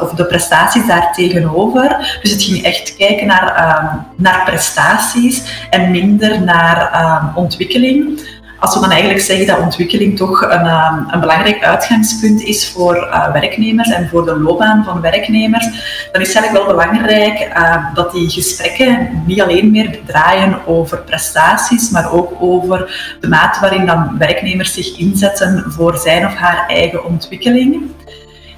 of 0.00 0.10
de 0.10 0.26
prestaties 0.26 0.86
daar 0.86 1.12
tegenover. 1.12 2.18
Dus 2.22 2.30
het 2.30 2.42
ging 2.42 2.64
echt 2.64 2.96
kijken 2.96 3.26
naar, 3.26 3.54
ehm, 3.54 3.96
naar 4.16 4.44
prestaties 4.44 5.66
en 5.70 5.90
minder 5.90 6.42
naar 6.42 6.92
ehm, 6.92 7.36
ontwikkeling 7.36 8.20
als 8.58 8.74
we 8.74 8.80
dan 8.80 8.90
eigenlijk 8.90 9.20
zeggen 9.20 9.46
dat 9.46 9.58
ontwikkeling 9.58 10.16
toch 10.16 10.42
een, 10.42 10.66
ehm, 10.66 10.98
een 11.10 11.20
belangrijk 11.20 11.64
uitgangspunt 11.64 12.40
is 12.40 12.70
voor 12.70 12.96
uh, 12.96 13.32
werknemers 13.32 13.90
en 13.90 14.08
voor 14.08 14.24
de 14.24 14.38
loopbaan 14.38 14.84
van 14.84 15.00
werknemers, 15.00 15.64
dan 16.12 16.20
is 16.20 16.28
het 16.28 16.36
eigenlijk 16.36 16.52
wel 16.52 16.76
belangrijk 16.76 17.48
uh, 17.56 17.94
dat 17.94 18.12
die 18.12 18.30
gesprekken 18.30 19.22
niet 19.26 19.40
alleen 19.42 19.70
meer 19.70 19.98
draaien 20.06 20.66
over 20.66 20.98
prestaties, 20.98 21.90
maar 21.90 22.12
ook 22.12 22.32
over 22.40 23.16
de 23.20 23.28
mate 23.28 23.60
waarin 23.60 23.86
dan 23.86 24.18
werknemers 24.18 24.72
zich 24.72 24.98
inzetten 24.98 25.64
voor 25.66 25.96
zijn 25.96 26.26
of 26.26 26.34
haar 26.34 26.66
eigen 26.66 27.04
ontwikkeling. 27.04 27.90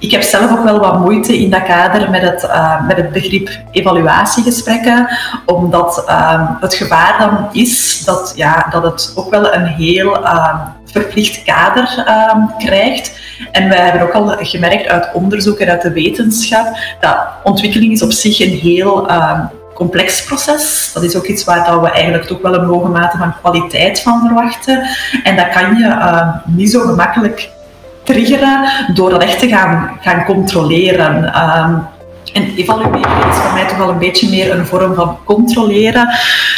Ik 0.01 0.11
heb 0.11 0.21
zelf 0.21 0.51
ook 0.51 0.63
wel 0.63 0.79
wat 0.79 0.99
moeite 0.99 1.37
in 1.37 1.49
dat 1.49 1.63
kader 1.63 2.09
met 2.09 2.21
het, 2.21 2.43
uh, 2.43 2.87
met 2.87 2.97
het 2.97 3.11
begrip 3.11 3.49
evaluatiegesprekken, 3.71 5.07
omdat 5.45 6.03
uh, 6.07 6.49
het 6.59 6.73
gevaar 6.73 7.19
dan 7.19 7.47
is 7.51 8.03
dat, 8.05 8.33
ja, 8.35 8.67
dat 8.69 8.83
het 8.83 9.13
ook 9.15 9.29
wel 9.29 9.53
een 9.53 9.65
heel 9.65 10.17
uh, 10.23 10.59
verplicht 10.85 11.43
kader 11.43 12.03
krijgt. 12.57 13.19
En 13.51 13.69
wij 13.69 13.79
hebben 13.79 14.01
ook 14.01 14.13
al 14.13 14.35
gemerkt 14.39 14.87
uit 14.87 15.09
onderzoek 15.13 15.59
en 15.59 15.69
uit 15.69 15.81
de 15.81 15.91
wetenschap 15.91 16.77
dat 16.99 17.17
ontwikkeling 17.43 17.91
is 17.91 18.01
op 18.01 18.11
zich 18.11 18.39
een 18.39 18.59
heel 18.59 19.07
complex 19.73 20.23
proces. 20.23 20.91
Dat 20.93 21.03
is 21.03 21.15
ook 21.15 21.25
iets 21.25 21.43
waar 21.43 21.65
dat 21.65 21.81
we 21.81 21.89
eigenlijk 21.91 22.25
toch 22.25 22.41
wel 22.41 22.53
een 22.53 22.65
hoge 22.65 22.89
mate 22.89 23.17
van 23.17 23.33
kwaliteit 23.41 24.01
van 24.01 24.21
verwachten. 24.25 24.87
En 25.23 25.35
dat 25.35 25.49
kan 25.49 25.75
je 25.77 25.95
niet 26.45 26.71
zo 26.71 26.79
gemakkelijk 26.79 27.49
triggeren 28.11 28.69
door 28.93 29.09
dat 29.09 29.23
echt 29.23 29.39
te 29.39 29.47
gaan, 29.47 29.97
gaan 30.01 30.25
controleren. 30.25 31.23
Um, 31.25 31.87
en 32.33 32.55
evalueren 32.55 33.29
is 33.29 33.37
voor 33.37 33.53
mij 33.53 33.67
toch 33.67 33.77
wel 33.77 33.89
een 33.89 33.97
beetje 33.97 34.29
meer 34.29 34.51
een 34.51 34.65
vorm 34.65 34.93
van 34.93 35.17
controleren. 35.23 36.07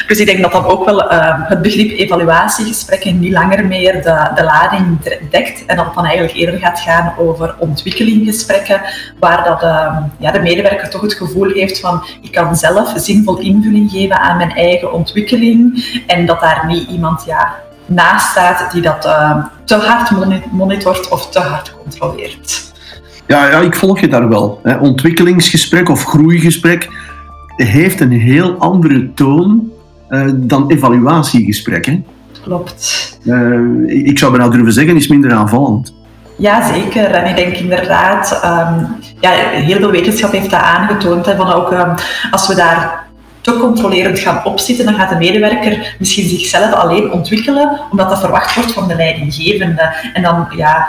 Dus 0.08 0.20
ik 0.20 0.26
denk 0.26 0.42
dat 0.42 0.52
dan 0.52 0.66
ook 0.66 0.86
wel 0.86 1.12
uh, 1.12 1.34
het 1.50 1.62
begrip 1.62 1.98
evaluatiegesprekken 1.98 3.20
niet 3.20 3.32
langer 3.32 3.66
meer 3.66 3.94
de, 3.94 4.32
de 4.36 4.44
lading 4.44 4.98
dekt. 5.30 5.66
En 5.66 5.76
dat 5.76 5.86
het 5.86 5.96
dan 5.96 6.06
eigenlijk 6.06 6.36
eerder 6.36 6.60
gaat 6.60 6.80
gaan 6.80 7.14
over 7.18 7.56
ontwikkelinggesprekken, 7.58 8.82
waar 9.20 9.44
dat, 9.44 9.64
uh, 9.64 9.98
ja, 10.18 10.32
de 10.32 10.40
medewerker 10.40 10.90
toch 10.90 11.02
het 11.02 11.14
gevoel 11.14 11.50
heeft 11.50 11.80
van 11.80 12.04
ik 12.22 12.32
kan 12.32 12.56
zelf 12.56 12.94
zinvol 12.96 13.40
invulling 13.40 13.92
geven 13.92 14.20
aan 14.20 14.38
mijn 14.38 14.52
eigen 14.52 14.94
ontwikkeling. 14.94 15.86
En 16.08 16.26
dat 16.26 16.40
daar 16.40 16.64
niet 16.68 16.90
iemand 16.90 17.24
ja, 17.26 17.56
naast 17.94 18.30
staat 18.30 18.72
die 18.72 18.82
dat 18.82 19.06
uh, 19.06 19.46
te 19.66 19.76
hard 19.76 20.12
monitort 20.52 21.10
of 21.10 21.30
te 21.30 21.40
hard 21.40 21.76
controleert. 21.84 22.72
Ja, 23.28 23.50
ja 23.50 23.60
ik 23.60 23.76
volg 23.76 24.00
je 24.00 24.08
daar 24.08 24.30
wel. 24.30 24.60
Hè. 24.64 24.76
Ontwikkelingsgesprek 24.76 25.90
of 25.90 26.04
groeigesprek 26.04 26.90
heeft 27.56 28.00
een 28.00 28.12
heel 28.12 28.56
andere 28.58 29.14
toon 29.14 29.72
uh, 30.10 30.32
dan 30.34 30.70
evaluatiegesprek. 30.70 31.86
Hè. 31.86 32.04
Klopt. 32.44 33.18
Uh, 33.24 34.08
ik 34.08 34.20
zou 34.20 34.32
bijna 34.32 34.50
durven 34.50 34.74
zeggen, 34.74 34.96
is 34.96 35.08
minder 35.08 35.34
aanvallend. 35.34 35.94
Ja, 36.36 36.74
zeker. 36.74 37.06
En 37.06 37.30
ik 37.30 37.36
denk 37.36 37.54
inderdaad, 37.54 38.42
um, 38.46 38.96
ja, 39.20 39.30
heel 39.32 39.78
veel 39.78 39.92
wetenschap 39.92 40.32
heeft 40.32 40.50
dat 40.50 40.62
aangetoond. 40.62 41.26
Hè, 41.26 41.36
van 41.36 41.54
ook 41.54 41.72
um, 41.72 41.94
als 42.32 42.48
we 42.48 42.56
daar 42.56 43.03
te 43.44 43.58
controlerend 43.58 44.20
gaan 44.20 44.46
opzitten, 44.46 44.86
dan 44.86 44.94
gaat 44.94 45.10
de 45.10 45.16
medewerker 45.16 45.96
misschien 46.00 46.28
zichzelf 46.28 46.74
alleen 46.74 47.12
ontwikkelen, 47.12 47.80
omdat 47.92 48.10
dat 48.10 48.20
verwacht 48.20 48.56
wordt 48.56 48.72
van 48.72 48.88
de 48.88 48.96
leidinggevende. 48.96 49.96
En 50.14 50.22
dan 50.22 50.48
ja, 50.56 50.88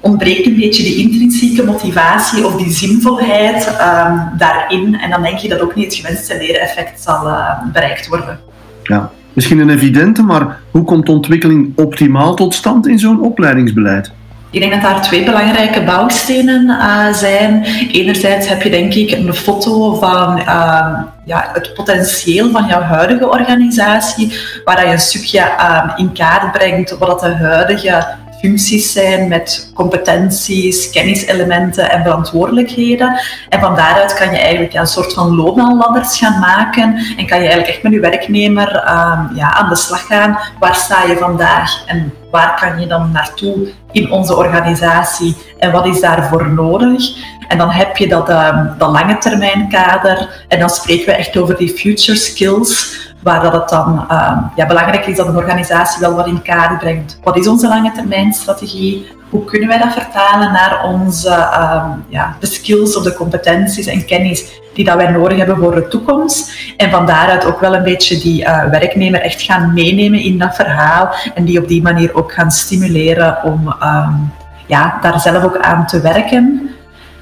ontbreekt 0.00 0.46
een 0.46 0.56
beetje 0.56 0.82
die 0.82 0.96
intrinsieke 0.96 1.64
motivatie 1.64 2.46
of 2.46 2.56
die 2.56 2.72
zinvolheid 2.72 3.66
um, 3.66 4.38
daarin. 4.38 4.98
En 5.00 5.10
dan 5.10 5.22
denk 5.22 5.38
je 5.38 5.48
dat 5.48 5.60
ook 5.60 5.74
niet 5.74 5.84
het 5.84 5.94
gewenste 5.94 6.36
leereffect 6.36 7.02
zal 7.02 7.26
uh, 7.26 7.50
bereikt 7.72 8.08
worden. 8.08 8.40
Ja, 8.82 9.10
misschien 9.32 9.58
een 9.58 9.70
evidente, 9.70 10.22
maar 10.22 10.60
hoe 10.70 10.84
komt 10.84 11.08
ontwikkeling 11.08 11.72
optimaal 11.76 12.34
tot 12.34 12.54
stand 12.54 12.86
in 12.86 12.98
zo'n 12.98 13.20
opleidingsbeleid? 13.22 14.12
Ik 14.50 14.60
denk 14.60 14.72
dat 14.72 14.82
daar 14.82 15.02
twee 15.02 15.24
belangrijke 15.24 15.82
bouwstenen 15.82 16.66
uh, 16.66 17.12
zijn. 17.12 17.64
Enerzijds 17.92 18.48
heb 18.48 18.62
je 18.62 18.70
denk 18.70 18.94
ik 18.94 19.10
een 19.10 19.34
foto 19.34 19.94
van 19.94 20.38
uh, 20.38 20.98
ja, 21.24 21.50
het 21.52 21.74
potentieel 21.74 22.50
van 22.50 22.66
jouw 22.66 22.80
huidige 22.80 23.28
organisatie, 23.28 24.38
waar 24.64 24.86
je 24.86 24.92
een 24.92 24.98
stukje 24.98 25.38
uh, 25.38 25.92
in 25.96 26.12
kaart 26.12 26.52
brengt 26.52 26.98
wat 26.98 27.20
de 27.20 27.34
huidige 27.34 28.06
functies 28.40 28.92
zijn 28.92 29.28
met 29.28 29.70
competenties, 29.74 30.90
kenniselementen 30.90 31.90
en 31.90 32.02
verantwoordelijkheden. 32.02 33.20
En 33.48 33.60
van 33.60 33.76
daaruit 33.76 34.14
kan 34.14 34.30
je 34.30 34.38
eigenlijk 34.38 34.74
een 34.74 34.86
soort 34.86 35.12
van 35.12 35.36
loopbaanladders 35.36 36.18
gaan 36.18 36.38
maken 36.38 36.94
en 37.16 37.26
kan 37.26 37.38
je 37.38 37.48
eigenlijk 37.48 37.68
echt 37.68 37.82
met 37.82 37.92
je 37.92 38.00
werknemer 38.00 38.68
um, 38.68 39.36
ja, 39.36 39.52
aan 39.52 39.68
de 39.68 39.76
slag 39.76 40.06
gaan. 40.06 40.38
Waar 40.58 40.74
sta 40.74 41.02
je 41.02 41.16
vandaag 41.16 41.84
en 41.86 42.12
waar 42.30 42.58
kan 42.60 42.80
je 42.80 42.86
dan 42.86 43.10
naartoe 43.12 43.68
in 43.92 44.10
onze 44.10 44.36
organisatie 44.36 45.36
en 45.58 45.72
wat 45.72 45.86
is 45.86 46.00
daarvoor 46.00 46.48
nodig? 46.52 47.02
En 47.48 47.58
dan 47.58 47.70
heb 47.70 47.96
je 47.96 48.08
dat, 48.08 48.30
um, 48.30 48.74
dat 48.78 48.90
lange 48.90 49.18
termijn 49.18 49.68
kader 49.68 50.44
en 50.48 50.58
dan 50.58 50.70
spreken 50.70 51.06
we 51.06 51.12
echt 51.12 51.36
over 51.36 51.56
die 51.56 51.68
future 51.68 52.18
skills 52.18 52.96
waar 53.22 53.42
dat 53.42 53.52
het 53.52 53.68
dan 53.68 54.06
uh, 54.10 54.38
ja, 54.54 54.66
belangrijk 54.66 55.06
is 55.06 55.16
dat 55.16 55.26
een 55.26 55.36
organisatie 55.36 56.00
wel 56.00 56.14
wat 56.14 56.26
in 56.26 56.42
kaart 56.42 56.78
brengt. 56.78 57.18
Wat 57.22 57.36
is 57.36 57.48
onze 57.48 57.68
lange 57.68 57.92
termijn 57.92 58.32
strategie? 58.32 59.06
Hoe 59.30 59.44
kunnen 59.44 59.68
wij 59.68 59.78
dat 59.78 59.92
vertalen 59.92 60.52
naar 60.52 60.84
onze, 60.84 61.28
uh, 61.28 61.84
ja, 62.08 62.36
de 62.40 62.46
skills 62.46 62.96
of 62.96 63.02
de 63.02 63.14
competenties 63.14 63.86
en 63.86 64.04
kennis 64.04 64.60
die 64.74 64.84
dat 64.84 64.96
wij 64.96 65.10
nodig 65.10 65.38
hebben 65.38 65.56
voor 65.56 65.74
de 65.74 65.88
toekomst? 65.88 66.72
En 66.76 66.90
van 66.90 67.06
daaruit 67.06 67.44
ook 67.44 67.60
wel 67.60 67.74
een 67.74 67.82
beetje 67.82 68.18
die 68.18 68.42
uh, 68.42 68.64
werknemer 68.64 69.20
echt 69.20 69.42
gaan 69.42 69.74
meenemen 69.74 70.20
in 70.20 70.38
dat 70.38 70.54
verhaal 70.54 71.14
en 71.34 71.44
die 71.44 71.60
op 71.60 71.68
die 71.68 71.82
manier 71.82 72.14
ook 72.14 72.32
gaan 72.32 72.50
stimuleren 72.50 73.42
om 73.44 73.74
um, 73.82 74.32
ja, 74.66 74.98
daar 75.00 75.20
zelf 75.20 75.44
ook 75.44 75.58
aan 75.58 75.86
te 75.86 76.00
werken. 76.00 76.67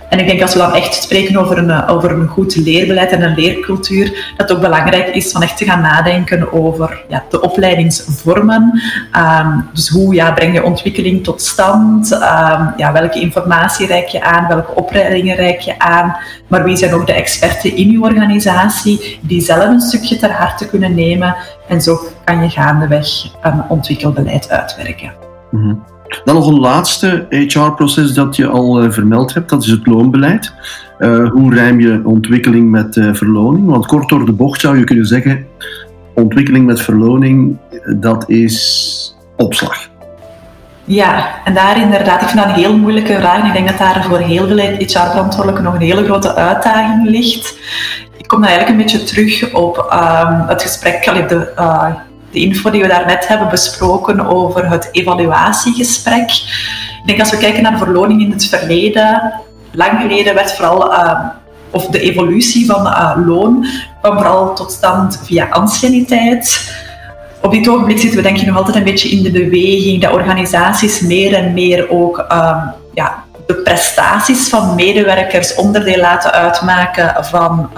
En 0.09 0.19
ik 0.19 0.27
denk 0.27 0.43
als 0.43 0.53
we 0.53 0.59
dan 0.59 0.75
echt 0.75 0.95
spreken 0.95 1.37
over 1.37 1.59
een, 1.59 1.71
eh, 1.71 1.85
over 1.89 2.11
een 2.11 2.27
goed 2.27 2.57
leerbeleid 2.57 3.13
en 3.13 3.23
een 3.23 3.35
leercultuur, 3.35 4.35
dat 4.37 4.49
het 4.49 4.57
ook 4.57 4.63
belangrijk 4.63 5.09
is 5.09 5.33
van 5.33 5.43
echt 5.43 5.57
te 5.57 5.65
gaan 5.65 5.81
nadenken 5.81 6.53
over 6.53 7.05
ja, 7.09 7.25
de 7.31 7.41
opleidingsvormen. 7.41 8.83
Um, 9.17 9.69
dus 9.73 9.89
hoe 9.89 10.15
ja, 10.15 10.33
breng 10.33 10.55
je 10.55 10.63
ontwikkeling 10.63 11.25
tot 11.25 11.43
stand? 11.43 12.13
Um, 12.13 12.73
ja, 12.77 12.93
welke 12.93 13.21
informatie 13.21 13.87
reik 13.87 14.09
je 14.09 14.23
aan? 14.23 14.49
Welke 14.49 14.75
opleidingen 14.75 15.37
reik 15.37 15.61
je 15.61 15.79
aan? 15.79 16.17
Maar 16.47 16.65
wie 16.65 16.77
zijn 16.77 16.95
ook 16.95 17.07
de 17.07 17.13
experten 17.13 17.77
in 17.77 17.91
je 17.91 18.01
organisatie 18.01 19.19
die 19.23 19.41
zelf 19.41 19.65
een 19.65 19.81
stukje 19.81 20.17
ter 20.17 20.33
harte 20.33 20.67
kunnen 20.67 20.95
nemen? 20.95 21.37
En 21.69 21.81
zo 21.81 21.99
kan 22.25 22.43
je 22.43 22.51
gaandeweg 22.51 23.09
een 23.43 23.63
ontwikkelbeleid 23.69 24.51
uitwerken. 24.51 25.13
-hmm. 25.51 25.96
Dan 26.25 26.35
nog 26.35 26.47
een 26.47 26.59
laatste 26.59 27.27
HR-proces 27.31 28.15
dat 28.15 28.37
je 28.37 28.47
al 28.47 28.85
uh, 28.85 28.91
vermeld 28.91 29.35
hebt, 29.35 29.51
dat 29.51 29.63
is 29.63 29.71
het 29.71 29.87
loonbeleid. 29.87 30.53
Uh, 30.99 31.31
hoe 31.31 31.55
rijm 31.55 31.81
je 31.81 32.01
ontwikkeling 32.05 32.71
met 32.71 32.97
uh, 32.97 33.15
verloning? 33.15 33.67
Want 33.67 33.87
kort 33.87 34.09
door 34.09 34.27
de 34.27 34.33
bocht 34.33 34.61
zou 34.61 34.79
je 34.79 34.85
kunnen 34.85 35.07
zeggen, 35.07 35.47
ontwikkeling 36.15 36.67
met 36.67 36.81
verloning, 36.81 37.57
dat 38.01 38.29
is 38.29 39.17
opslag. 39.37 39.89
Ja, 40.85 41.29
en 41.45 41.55
daar 41.55 41.81
inderdaad, 41.81 42.23
ik 42.23 42.29
vind 42.29 42.43
dat 42.43 42.49
een 42.49 42.63
heel 42.63 42.77
moeilijke 42.77 43.15
vraag. 43.15 43.47
Ik 43.47 43.53
denk 43.53 43.69
dat 43.69 43.79
daar 43.79 44.05
voor 44.05 44.19
heel 44.19 44.47
veel 44.47 44.59
HR-verantwoordelijken 44.59 45.65
nog 45.65 45.75
een 45.75 45.81
hele 45.81 46.05
grote 46.05 46.35
uitdaging 46.35 47.09
ligt. 47.09 47.59
Ik 48.17 48.27
kom 48.27 48.41
dan 48.41 48.49
eigenlijk 48.49 48.79
een 48.79 48.87
beetje 48.87 49.05
terug 49.05 49.55
op 49.55 49.77
um, 49.77 50.49
het 50.49 50.63
gesprek, 50.63 51.29
de, 51.29 51.53
uh, 51.59 51.95
de 52.31 52.39
info 52.39 52.71
die 52.71 52.83
we 52.83 52.89
daarnet 52.89 53.29
hebben 53.29 53.49
besproken 53.49 54.27
over 54.27 54.71
het 54.71 54.89
evaluatiegesprek. 54.93 56.31
Ik 57.01 57.07
denk 57.07 57.21
als 57.21 57.31
we 57.31 57.37
kijken 57.37 57.63
naar 57.63 57.79
verloning 57.79 58.23
in 58.23 58.31
het 58.31 58.47
verleden, 58.47 59.33
lang 59.73 60.01
geleden 60.01 60.35
werd 60.35 60.53
vooral, 60.53 60.93
uh, 60.93 61.21
of 61.71 61.87
de 61.87 62.01
evolutie 62.01 62.67
van 62.67 62.87
uh, 62.87 63.13
loon 63.27 63.67
kwam 64.01 64.17
vooral 64.17 64.55
tot 64.55 64.73
stand 64.73 65.21
via 65.25 65.47
anciëniteit. 65.51 66.75
Op 67.43 67.53
dit 67.53 67.69
ogenblik 67.69 67.99
zitten 67.99 68.17
we 68.17 68.25
denk 68.25 68.39
ik 68.39 68.47
nog 68.47 68.57
altijd 68.57 68.77
een 68.77 68.85
beetje 68.85 69.09
in 69.09 69.23
de 69.23 69.31
beweging 69.31 70.03
dat 70.03 70.13
organisaties 70.13 71.01
meer 71.01 71.35
en 71.35 71.53
meer 71.53 71.91
ook 71.91 72.27
uh, 72.33 72.67
ja, 72.95 73.25
de 73.47 73.55
prestaties 73.55 74.49
van 74.49 74.75
medewerkers 74.75 75.55
onderdeel 75.55 76.01
laten 76.01 76.33
uitmaken 76.33 77.25
van 77.25 77.71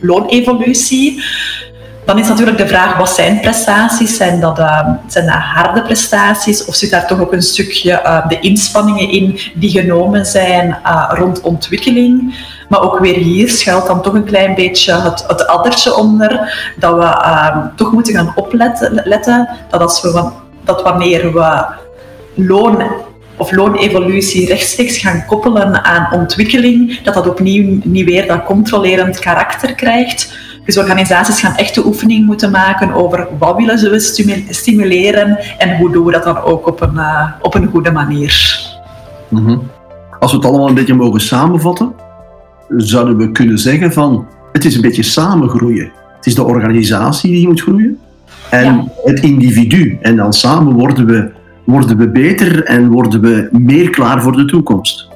loonevolutie. 0.00 1.22
Dan 2.06 2.18
is 2.18 2.28
natuurlijk 2.28 2.58
de 2.58 2.68
vraag, 2.68 2.96
wat 2.96 3.10
zijn 3.10 3.40
prestaties? 3.40 4.16
Zijn 4.16 4.40
dat, 4.40 4.58
uh, 4.58 4.88
zijn 5.06 5.26
dat 5.26 5.34
harde 5.34 5.82
prestaties? 5.82 6.64
Of 6.64 6.74
zit 6.74 6.90
daar 6.90 7.06
toch 7.06 7.20
ook 7.20 7.32
een 7.32 7.42
stukje 7.42 7.90
uh, 7.90 8.28
de 8.28 8.40
inspanningen 8.40 9.10
in 9.10 9.38
die 9.54 9.70
genomen 9.70 10.26
zijn 10.26 10.78
uh, 10.84 11.10
rond 11.14 11.40
ontwikkeling? 11.40 12.34
Maar 12.68 12.80
ook 12.80 12.98
weer 12.98 13.14
hier 13.14 13.48
schuilt 13.48 13.86
dan 13.86 14.02
toch 14.02 14.14
een 14.14 14.24
klein 14.24 14.54
beetje 14.54 14.92
het, 14.92 15.24
het 15.26 15.46
addertje 15.46 15.96
onder, 15.96 16.54
dat 16.76 16.94
we 16.94 17.70
toch 17.76 17.92
moeten 17.92 18.14
gaan 18.14 18.32
opletten, 18.34 19.00
letten, 19.04 19.48
dat, 19.70 19.80
als 19.80 20.02
we, 20.02 20.30
dat 20.64 20.82
wanneer 20.82 21.32
we 21.32 21.64
loon 22.34 22.82
of 23.36 23.52
loonevolutie 23.52 24.46
rechtstreeks 24.46 24.98
gaan 24.98 25.24
koppelen 25.26 25.84
aan 25.84 26.12
ontwikkeling, 26.12 27.00
dat 27.02 27.14
dat 27.14 27.28
opnieuw 27.28 27.80
niet 27.84 28.04
weer 28.04 28.26
dat 28.26 28.44
controlerend 28.44 29.18
karakter 29.18 29.74
krijgt. 29.74 30.38
Dus 30.66 30.78
organisaties 30.78 31.40
gaan 31.40 31.54
echt 31.54 31.74
de 31.74 31.86
oefening 31.86 32.26
moeten 32.26 32.50
maken 32.50 32.92
over 32.92 33.28
wat 33.38 33.56
willen 33.56 33.78
ze 33.78 34.44
stimuleren 34.48 35.38
en 35.58 35.76
hoe 35.76 35.92
doen 35.92 36.04
we 36.04 36.12
dat 36.12 36.24
dan 36.24 36.38
ook 36.42 36.66
op 36.66 36.80
een, 36.80 36.94
uh, 36.94 37.30
op 37.42 37.54
een 37.54 37.68
goede 37.68 37.90
manier. 37.90 38.60
Mhm. 39.28 39.58
Als 40.18 40.30
we 40.30 40.36
het 40.36 40.46
allemaal 40.46 40.68
een 40.68 40.74
beetje 40.74 40.94
mogen 40.94 41.20
samenvatten, 41.20 41.92
zouden 42.76 43.16
we 43.16 43.32
kunnen 43.32 43.58
zeggen 43.58 43.92
van 43.92 44.26
het 44.52 44.64
is 44.64 44.74
een 44.74 44.80
beetje 44.80 45.02
samengroeien. 45.02 45.92
Het 46.16 46.26
is 46.26 46.34
de 46.34 46.44
organisatie 46.44 47.30
die 47.30 47.46
moet 47.46 47.60
groeien 47.60 47.98
en 48.50 48.92
het 49.04 49.20
individu. 49.20 49.98
En 50.02 50.16
dan 50.16 50.32
samen 50.32 50.72
worden 50.72 51.06
we, 51.06 51.30
worden 51.64 51.96
we 51.96 52.08
beter 52.08 52.64
en 52.64 52.88
worden 52.88 53.20
we 53.20 53.48
meer 53.52 53.90
klaar 53.90 54.22
voor 54.22 54.32
de 54.32 54.44
toekomst. 54.44 55.08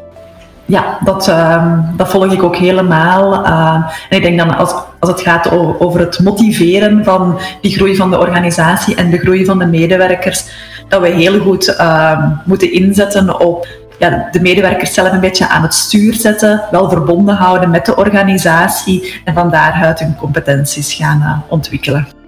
Ja, 0.64 0.98
dat, 1.04 1.28
uh, 1.28 1.78
dat 1.96 2.10
volg 2.10 2.32
ik 2.32 2.42
ook 2.42 2.56
helemaal. 2.56 3.46
Uh, 3.46 3.74
en 4.08 4.16
ik 4.16 4.22
denk 4.22 4.38
dan 4.38 4.56
als, 4.56 4.74
als 5.00 5.10
het 5.10 5.20
gaat 5.20 5.50
over 5.78 6.00
het 6.00 6.18
motiveren 6.18 7.04
van 7.04 7.40
die 7.60 7.74
groei 7.74 7.96
van 7.96 8.10
de 8.10 8.18
organisatie 8.18 8.94
en 8.94 9.10
de 9.10 9.18
groei 9.18 9.44
van 9.44 9.58
de 9.58 9.66
medewerkers, 9.66 10.44
dat 10.88 11.00
we 11.00 11.08
heel 11.08 11.40
goed 11.40 11.68
uh, 11.68 12.26
moeten 12.44 12.72
inzetten 12.72 13.40
op 13.40 13.66
ja, 13.98 14.28
de 14.30 14.40
medewerkers 14.40 14.94
zelf 14.94 15.12
een 15.12 15.20
beetje 15.20 15.48
aan 15.48 15.62
het 15.62 15.74
stuur 15.74 16.14
zetten, 16.14 16.62
wel 16.70 16.90
verbonden 16.90 17.34
houden 17.34 17.70
met 17.70 17.86
de 17.86 17.96
organisatie 17.96 19.20
en 19.24 19.34
van 19.34 19.50
daaruit 19.50 19.98
hun 19.98 20.16
competenties 20.16 20.94
gaan 20.94 21.20
uh, 21.20 21.52
ontwikkelen. 21.52 22.19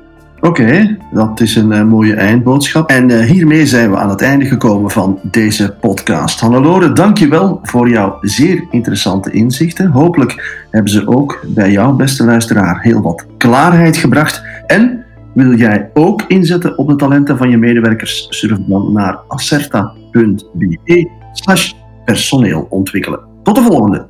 Oké, 0.44 0.96
dat 1.12 1.40
is 1.40 1.56
een 1.56 1.70
uh, 1.70 1.84
mooie 1.84 2.14
eindboodschap. 2.14 2.90
En 2.90 3.08
uh, 3.08 3.20
hiermee 3.20 3.66
zijn 3.66 3.90
we 3.90 3.96
aan 3.96 4.08
het 4.08 4.22
einde 4.22 4.44
gekomen 4.44 4.90
van 4.90 5.18
deze 5.22 5.76
podcast. 5.80 6.40
Hannelore, 6.40 6.92
dankjewel 6.92 7.58
voor 7.62 7.88
jouw 7.88 8.18
zeer 8.20 8.64
interessante 8.70 9.30
inzichten. 9.30 9.90
Hopelijk 9.90 10.64
hebben 10.70 10.92
ze 10.92 11.08
ook 11.08 11.44
bij 11.46 11.70
jou, 11.70 11.96
beste 11.96 12.24
luisteraar, 12.24 12.80
heel 12.80 13.00
wat 13.00 13.26
klaarheid 13.38 13.96
gebracht. 13.96 14.42
En 14.66 15.04
wil 15.34 15.54
jij 15.54 15.90
ook 15.94 16.22
inzetten 16.28 16.78
op 16.78 16.88
de 16.88 16.96
talenten 16.96 17.36
van 17.36 17.50
je 17.50 17.56
medewerkers? 17.56 18.26
Surf 18.28 18.58
dan 18.66 18.92
naar 18.92 19.18
acerta.be 19.28 21.10
slash 21.32 21.72
personeel 22.04 22.66
ontwikkelen. 22.68 23.20
Tot 23.42 23.54
de 23.54 23.62
volgende! 23.62 24.06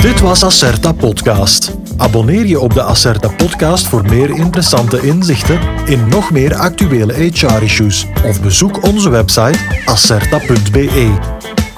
Dit 0.00 0.20
was 0.20 0.44
Acerta 0.44 0.92
Podcast. 0.92 1.79
Abonneer 2.00 2.46
je 2.46 2.60
op 2.60 2.74
de 2.74 2.82
Acerta 2.82 3.28
Podcast 3.28 3.88
voor 3.88 4.02
meer 4.02 4.30
interessante 4.30 5.00
inzichten 5.00 5.60
in 5.86 6.08
nog 6.08 6.30
meer 6.30 6.54
actuele 6.54 7.12
HR-issues 7.12 8.06
of 8.24 8.40
bezoek 8.40 8.82
onze 8.82 9.10
website 9.10 9.58
acerta.be. 9.84 11.18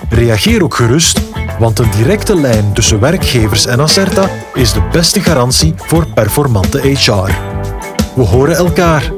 Reageer 0.09 0.63
ook 0.63 0.75
gerust, 0.75 1.21
want 1.59 1.79
een 1.79 1.91
directe 1.97 2.37
lijn 2.37 2.73
tussen 2.73 3.01
werkgevers 3.01 3.67
en 3.67 3.81
Acerta 3.81 4.29
is 4.55 4.73
de 4.73 4.83
beste 4.93 5.21
garantie 5.21 5.75
voor 5.77 6.07
performante 6.07 6.79
HR. 6.79 7.31
We 8.15 8.23
horen 8.23 8.57
elkaar. 8.57 9.13